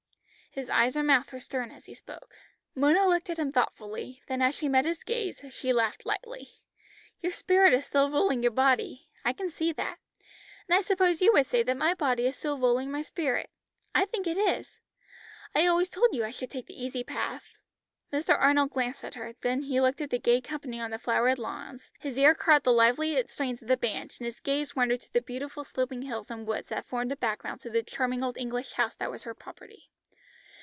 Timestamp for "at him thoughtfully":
3.29-4.21